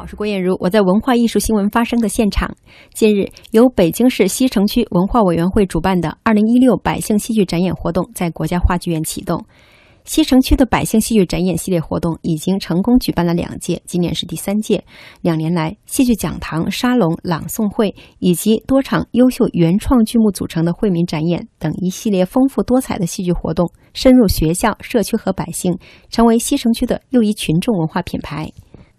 [0.00, 2.54] 我是郭艳茹，我在文化艺术新闻发生的现场。
[2.94, 9.44] 近日，由北京市西城区文化委员会主办的“二零一六百姓戏剧展演”活动在国家话剧院启动。
[10.04, 14.84] 西城区的百姓戏剧展演系列活动已经成功举办了两届，今年是第三届。
[15.20, 25.76] 两年来，戏剧讲堂、沙龙、朗诵会以及多场优秀原创剧目组成的惠民展演等一系列丰富多彩的戏剧活动，深入学校、社区和百姓，
[26.08, 28.50] 成为西城区的又一群众文化品牌。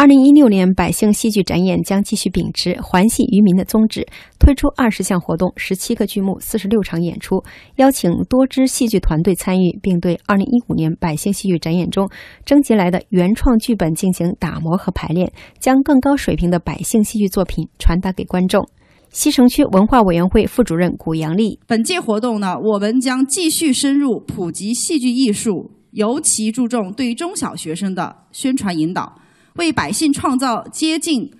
[0.00, 4.06] 二零一六年百姓戏剧展演将继续秉持环戏于民的宗旨，
[4.38, 7.42] 推出二十项活动、十七个剧目、四十六场演出，
[7.78, 12.08] 邀请多支戏剧团队参与，并对二零一五年百姓戏剧展演中
[12.44, 18.68] 征集来的原创剧本进行打磨和排练，将更高水平的百姓戏剧作品传达给观众。
[19.10, 29.12] 西城区文化委员会副主任古杨丽，本届活动呢，我们将继续深入普及戏剧艺术，尤其注重对中小学生的宣传引导。
[29.56, 31.30] 为百姓创造接近、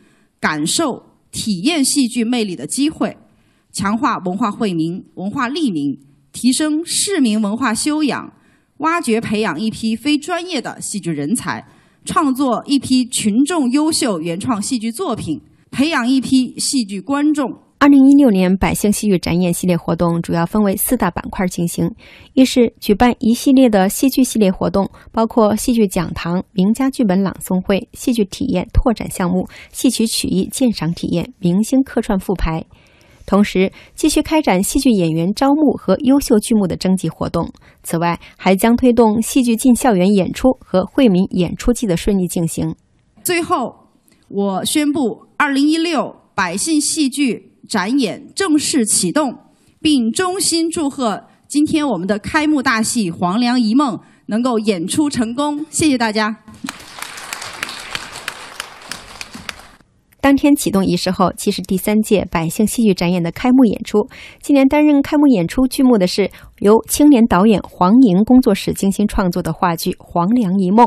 [0.41, 3.17] 感受、体验戏剧魅力的机会，
[3.73, 5.99] 强化文化惠民、文化利民，
[6.33, 8.33] 提升市民文化修养，
[8.79, 11.67] 挖掘培养一批非专业的戏剧人才，
[12.05, 15.41] 创作一批群众优秀原创戏剧作品，
[15.71, 17.68] 培养一批戏剧观众。
[17.81, 21.89] 二零一六年百姓戏剧展演系列活动主要分为四大板块进行：
[22.35, 32.61] 一是举办一系列的戏剧系列活动，包括戏剧讲堂、名家剧本朗诵会、戏剧体验拓展项目、戏曲曲艺鉴赏体验、明星客串复排；
[33.25, 37.49] 同时继续开展戏剧演员招募和优秀剧目的征集活动。
[37.85, 42.75] 此外，还将推动戏剧进校园演出和惠民演出季的顺利进行。
[43.23, 43.73] 最后，
[44.27, 47.48] 我宣布，二零一六百姓戏剧。
[47.69, 49.37] 展演正式启动，
[49.81, 55.67] 并衷心祝贺今天我们的开幕大戏《黄粱一梦》能够演出成功。
[55.69, 56.39] 谢谢大家。
[60.21, 64.09] 当天启动仪式后，即是第三届百姓戏剧展演的开幕演出。
[64.43, 70.87] 今年担任开幕演出剧目的是由青年导演黄莹工作室精心创作的话剧《黄粱一梦》。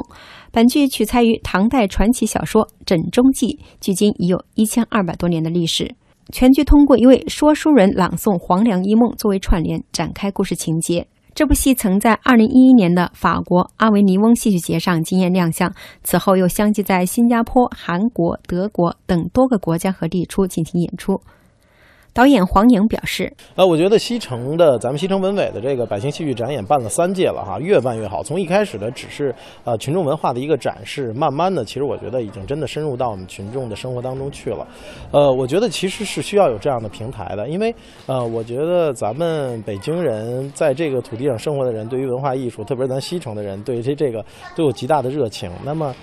[0.52, 3.48] 本剧取材于唐代传奇小说《枕中记》，
[3.80, 5.96] 距今已有一千二百多年的历史。
[6.32, 11.06] 全剧通过一位说书人朗诵《黄粱一梦》作为串联，展开故事情节。
[11.36, 21.20] 这部戏曾在2011年的法国阿维尼翁戏剧节上惊艳亮相，此后又相继在新加坡、韩国、德国等多个国家和地区进行演出。
[22.14, 28.22] 导演黄颖表示：“呃，我觉得西城的咱们西城文委的这个百姓戏剧展演办了三届了哈，越办越好。
[28.22, 29.34] 从一开始的只是
[29.64, 34.68] 呃群众文化的一个展示，慢慢的，其实我觉得已经真的深入到我们群众的生活当中去了。
[35.12, 37.74] 呃，我觉得其实是需要有这样的平台的，因为
[38.08, 44.22] 呃，我觉得咱们北京人在这个土地上生活的人，对于文化艺术，特别是咱西城的人，对于这这个
[44.54, 45.50] 都有极大的热情。
[45.64, 45.96] 那么。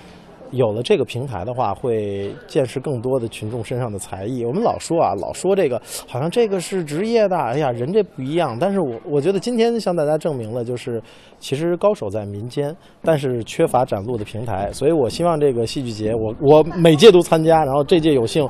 [0.51, 4.45] 有了这个平台的话，会见识更多的群众身上的才艺。
[4.45, 8.57] 我们老说啊，老说这个好像这个是职业的，哎呀，人这不一样。
[8.59, 11.03] 但是我我觉得今天向大家证明了，就是
[11.39, 14.73] 其实高手在民间，但是缺乏展露的平台。
[14.73, 18.49] 所以我希望这个戏剧节，我我每届都参加，然后这届有幸。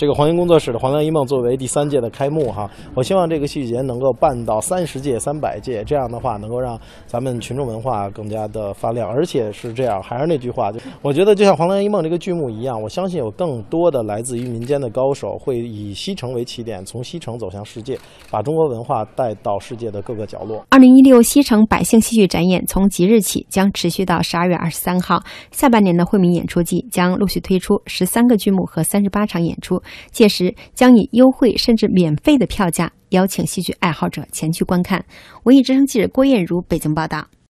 [0.00, 9.06] 这个黄英工作室的《黄粱一梦》作为第三届的开幕哈，我希望这个戏剧节能够办到三十届、三百届，这样的话能够让咱们群众文化更加的发亮。
[9.06, 17.98] 而且是这样，还是那句话，就我觉得就像《黄粱一梦》这个剧目一样，我相信有更多的来自于民间的高手会以西城为起点，从西城走向世界，
[18.30, 20.64] 把中国文化带到世界的各个角落。
[20.70, 29.78] 二零一六西城百姓戏剧展演从即日起将持续到十二月二十三号，下半年的惠民演出季将陆续推出十三个剧目和三十八场演出。
[30.10, 35.04] 届时将以优惠甚至免费的票价邀请戏剧爱好者前去观看。
[35.44, 37.26] 文艺之声记者郭艳茹北京报道。